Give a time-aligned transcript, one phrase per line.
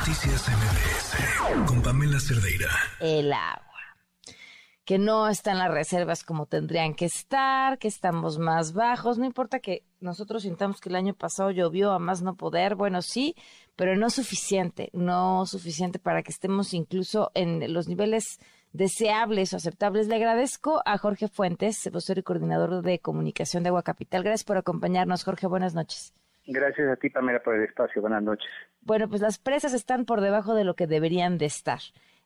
[0.00, 2.70] Noticias MBS con Pamela Cerdeira.
[3.00, 3.60] El agua.
[4.86, 9.18] Que no están las reservas como tendrían que estar, que estamos más bajos.
[9.18, 12.76] No importa que nosotros sintamos que el año pasado llovió a más no poder.
[12.76, 13.36] Bueno, sí,
[13.76, 14.88] pero no suficiente.
[14.94, 18.38] No suficiente para que estemos incluso en los niveles
[18.72, 20.08] deseables o aceptables.
[20.08, 24.22] Le agradezco a Jorge Fuentes, vocero y coordinador de comunicación de Agua Capital.
[24.22, 25.46] Gracias por acompañarnos, Jorge.
[25.46, 26.14] Buenas noches.
[26.52, 28.02] Gracias a ti, Pamela, por el espacio.
[28.02, 28.50] Buenas noches.
[28.82, 31.78] Bueno, pues las presas están por debajo de lo que deberían de estar.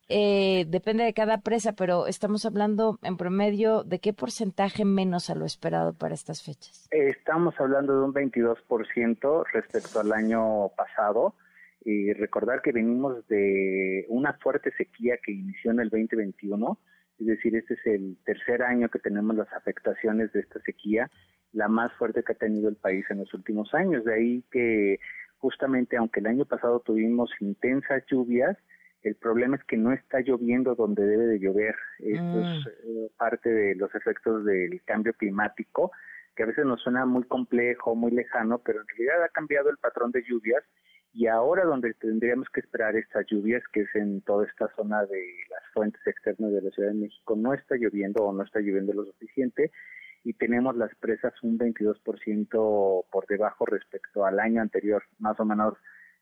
[0.09, 5.35] Eh, depende de cada presa, pero estamos hablando en promedio de qué porcentaje menos a
[5.35, 6.89] lo esperado para estas fechas.
[6.91, 11.35] Estamos hablando de un 22% respecto al año pasado
[11.85, 16.79] y recordar que venimos de una fuerte sequía que inició en el 2021,
[17.19, 21.11] es decir, este es el tercer año que tenemos las afectaciones de esta sequía
[21.55, 24.05] la más fuerte que ha tenido el país en los últimos años.
[24.05, 24.99] De ahí que
[25.39, 28.57] justamente aunque el año pasado tuvimos intensas lluvias,
[29.03, 31.77] el problema es que no está lloviendo donde debe de llover.
[31.99, 32.69] Esto es mm.
[32.85, 35.93] eh, parte de los efectos del cambio climático,
[36.35, 39.77] que a veces nos suena muy complejo, muy lejano, pero en realidad ha cambiado el
[39.77, 40.65] patrón de lluvias
[41.13, 45.23] y ahora donde tendríamos que esperar estas lluvias, que es en toda esta zona de
[45.49, 48.93] las fuentes externas de la Ciudad de México, no está lloviendo o no está lloviendo
[48.95, 49.71] lo suficiente
[50.25, 55.75] y tenemos las presas un 22% por debajo respecto al año anterior, más o menos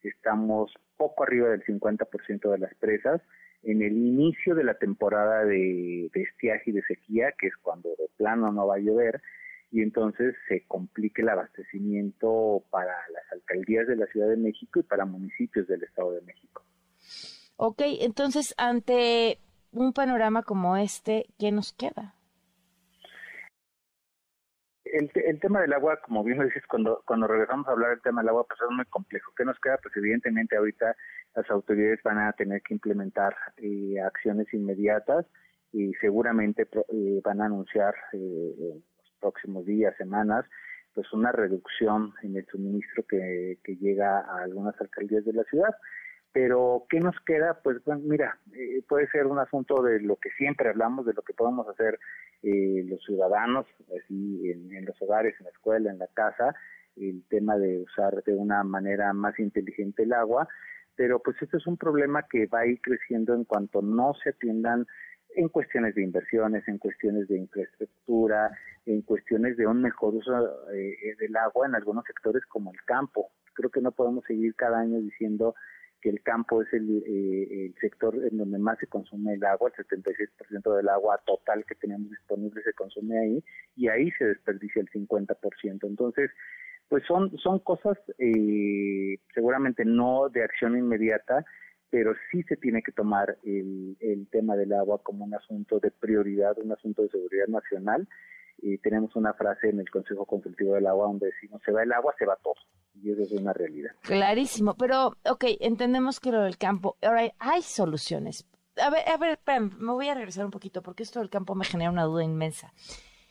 [0.03, 3.23] estamos poco arriba del 50% de las presas.
[3.63, 8.09] En el inicio de la temporada de, estiaje y de sequía, que es cuando de
[8.17, 9.23] plano no va a llover,
[9.71, 14.83] y entonces se complique el abastecimiento para las alcaldías de la Ciudad de México y
[14.83, 16.65] para municipios del Estado de México.
[17.57, 19.39] Ok, entonces ante
[19.71, 22.17] un panorama como este, ¿qué nos queda?
[24.93, 28.03] El, el, tema del agua, como bien lo dices, cuando, cuando regresamos a hablar del
[28.03, 29.33] tema del agua, pues es muy complejo.
[29.37, 29.79] ¿Qué nos queda?
[29.83, 30.95] Pues evidentemente ahorita
[31.35, 35.27] las autoridades van a tener que implementar eh, acciones inmediatas
[35.73, 40.45] y seguramente eh, van a anunciar eh, en los próximos días, semanas,
[40.95, 45.75] pues una reducción en el suministro que, que llega a algunas alcaldías de la ciudad.
[46.33, 47.61] Pero, ¿qué nos queda?
[47.63, 51.23] Pues, bueno, mira, eh, puede ser un asunto de lo que siempre hablamos, de lo
[51.23, 51.99] que podemos hacer
[52.43, 53.67] eh, los ciudadanos,
[53.97, 56.55] así en, los hogares, en la escuela, en la casa,
[56.97, 60.49] el tema de usar de una manera más inteligente el agua,
[60.97, 64.31] pero pues este es un problema que va a ir creciendo en cuanto no se
[64.31, 64.87] atiendan
[65.35, 68.51] en cuestiones de inversiones, en cuestiones de infraestructura,
[68.87, 70.33] en cuestiones de un mejor uso
[70.73, 73.31] eh, del agua en algunos sectores como el campo.
[73.55, 75.55] Creo que no podemos seguir cada año diciendo
[76.03, 79.71] que el campo es el, eh, el, sector en donde más se consume el agua,
[79.77, 83.45] el 76% del agua total que tenemos disponible se consume ahí
[83.77, 85.87] y ahí se desperdicia el 50%.
[85.87, 86.31] Entonces,
[86.89, 91.45] pues son, son cosas eh, seguramente no de acción inmediata,
[91.89, 95.93] pero sí se tiene que tomar el, el tema del agua como un asunto de
[95.93, 98.09] prioridad, un asunto de seguridad nacional
[98.59, 101.93] y tenemos una frase en el Consejo Consultivo del Agua donde decimos, se va el
[101.93, 102.55] agua, se va todo.
[102.95, 103.91] Y eso es una realidad.
[104.03, 108.47] Clarísimo, pero, ok, entendemos que lo del campo, ahora hay soluciones.
[108.77, 109.39] A ver, a ver,
[109.79, 112.73] me voy a regresar un poquito porque esto del campo me genera una duda inmensa.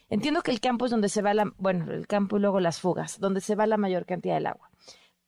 [0.09, 2.81] Entiendo que el campo es donde se va la, bueno, el campo y luego las
[2.81, 4.69] fugas, donde se va la mayor cantidad del agua.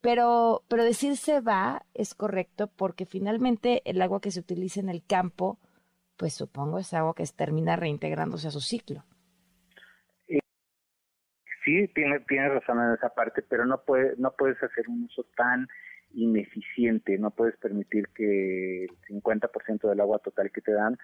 [0.02, 4.90] Pero, pero decir se va es correcto porque finalmente el agua que se utiliza en
[4.90, 5.58] el campo,
[6.18, 9.06] pues supongo es agua que termina reintegrándose a su ciclo
[11.64, 15.26] sí, tiene, tiene razón en esa parte, pero no, puede, no puedes hacer un uso
[15.36, 15.68] tan
[16.14, 20.98] ineficiente, no puedes permitir que el 50% del agua total que te dan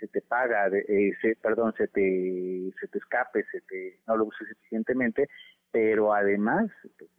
[0.00, 4.26] se te paga, eh, se, perdón, se te, se te escape, se te, no lo
[4.26, 5.28] uses eficientemente,
[5.70, 7.10] pero además pues,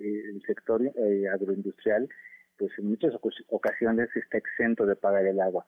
[0.00, 2.08] el sector eh, agroindustrial
[2.58, 3.14] pues en muchas
[3.48, 5.64] ocasiones está exento de pagar el agua.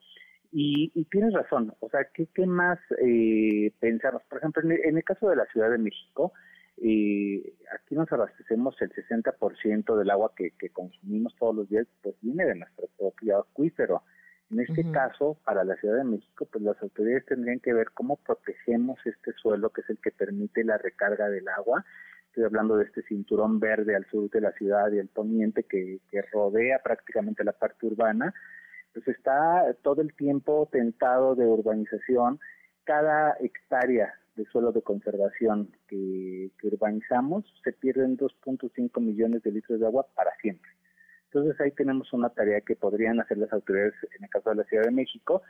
[0.53, 4.23] Y, y tienes razón, o sea, ¿qué, qué más eh, pensamos?
[4.29, 6.33] Por ejemplo, en en el caso de la Ciudad de México,
[6.83, 7.43] y
[7.75, 12.55] aquí nos abastecemos el 60% del agua que, consumimos todos los días, pues viene de
[12.55, 14.03] nuestro propio acuífero.
[14.51, 18.17] En este caso, para la Ciudad de México, pues las autoridades tendrían que ver cómo
[18.17, 21.85] protegemos este suelo, que es el que permite la recarga del agua.
[22.29, 26.01] Estoy hablando de este cinturón verde al sur de la ciudad y el poniente que,
[26.11, 28.33] que rodea prácticamente la parte urbana.
[28.95, 32.41] Pues está todo el tiempo tentado de urbanización.
[32.85, 39.87] Cada hectárea de suelo de conservación que, urbanizamos, se pierden 2.5 millones de litros de
[39.87, 40.71] agua para siempre.
[41.27, 44.65] Entonces ahí tenemos una tarea que podrían hacer las autoridades en el caso de la
[44.65, 45.43] Ciudad de México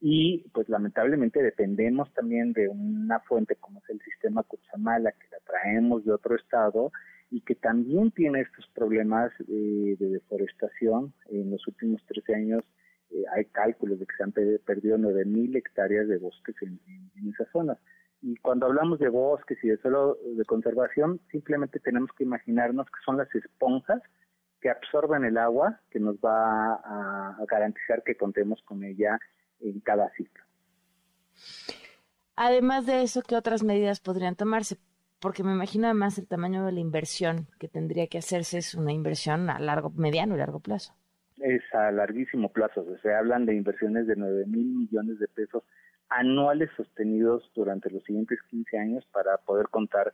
[0.00, 5.38] y pues lamentablemente dependemos también de una fuente como es el sistema Cutzamala que la
[5.40, 6.92] traemos de otro estado
[7.30, 11.12] y que también tiene estos problemas eh, de deforestación.
[11.30, 12.62] En los últimos 13 años
[13.10, 16.78] eh, hay cálculos de que se han perdido 9.000 hectáreas de bosques en,
[17.16, 17.76] en, esa zona.
[18.20, 23.00] Y cuando hablamos de bosques y de suelo de conservación, simplemente tenemos que imaginarnos que
[23.04, 24.02] son las esponjas
[24.60, 29.18] que absorben el agua que nos va a, a garantizar que contemos con ella
[29.60, 30.42] en cada ciclo.
[32.34, 34.78] Además de eso, ¿qué otras medidas podrían tomarse?
[35.20, 38.92] Porque me imagino además el tamaño de la inversión que tendría que hacerse es una
[38.92, 40.94] inversión a largo, mediano y largo plazo.
[41.38, 42.84] Es a larguísimo plazo.
[43.02, 45.64] Se hablan de inversiones de 9 mil millones de pesos
[46.10, 50.12] anuales sostenidos durante los siguientes 15 años para poder contar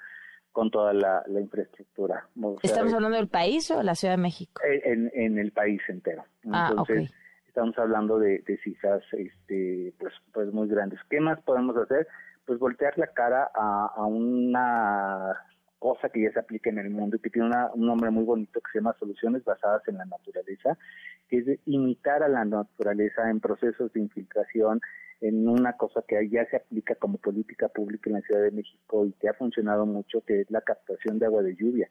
[0.52, 2.28] con toda la, infraestructura.
[2.62, 4.62] ¿Estamos hablando del país o de la Ciudad de México?
[4.84, 6.24] En, en el país entero.
[6.52, 7.12] Ah, Entonces,
[7.54, 10.98] estamos hablando de, de cifras este, pues, pues muy grandes.
[11.08, 12.06] ¿Qué más podemos hacer?
[12.46, 15.36] Pues voltear la cara a, una
[15.78, 18.60] cosa que ya se aplica en el mundo y que tiene un nombre muy bonito
[18.60, 20.76] que se llama soluciones basadas en la naturaleza,
[21.28, 24.80] que es imitar a la naturaleza en procesos de infiltración,
[25.20, 29.06] en una cosa que ya se aplica como política pública en la Ciudad de México
[29.06, 31.88] y que ha funcionado mucho, que es la captación de agua de lluvia.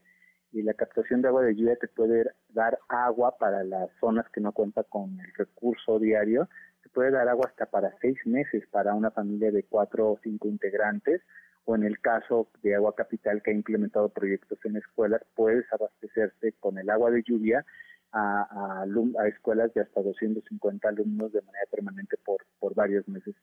[0.51, 4.41] Y la captación de agua de lluvia te puede dar agua para las zonas que
[4.41, 6.47] no cuentan con el recurso diario,
[6.83, 10.47] te puede dar agua hasta para seis meses para una familia de cuatro o cinco
[10.47, 11.21] integrantes,
[11.65, 16.53] o en el caso de Agua Capital que ha implementado proyectos en escuelas, puedes abastecerse
[16.59, 17.65] con el agua de lluvia
[18.13, 23.35] a, a, escuelas de hasta 250 alumnos de manera permanente por, por varios meses.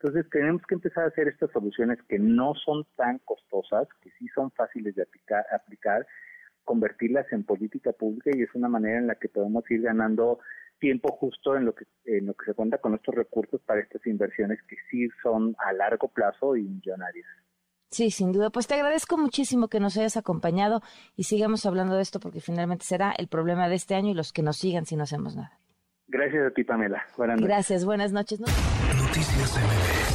[0.00, 4.26] Entonces tenemos que empezar a hacer estas soluciones que no son tan costosas, que sí
[4.34, 6.06] son fáciles de aplicar, aplicar
[6.64, 10.38] convertirlas en política pública y es una manera en la que podemos ir ganando
[10.78, 14.04] tiempo justo en lo que en lo que se cuenta con estos recursos para estas
[14.06, 17.26] inversiones que sí son a largo plazo y millonarias.
[17.94, 18.50] Sí, sin duda.
[18.50, 20.82] Pues te agradezco muchísimo que nos hayas acompañado
[21.14, 24.32] y sigamos hablando de esto porque finalmente será el problema de este año y los
[24.32, 25.60] que nos sigan si no hacemos nada.
[26.08, 27.04] Gracias a ti, Pamela.
[27.16, 27.48] Buenas noches.
[27.48, 28.40] Gracias, buenas noches.
[28.40, 30.13] Noticias